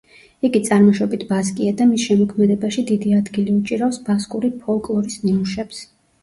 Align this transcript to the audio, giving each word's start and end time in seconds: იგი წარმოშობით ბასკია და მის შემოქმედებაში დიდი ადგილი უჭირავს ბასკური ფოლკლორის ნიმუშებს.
იგი 0.47 0.59
წარმოშობით 0.67 1.25
ბასკია 1.31 1.73
და 1.81 1.87
მის 1.89 2.05
შემოქმედებაში 2.11 2.85
დიდი 2.93 3.13
ადგილი 3.19 3.55
უჭირავს 3.59 4.01
ბასკური 4.09 4.51
ფოლკლორის 4.65 5.21
ნიმუშებს. 5.29 5.85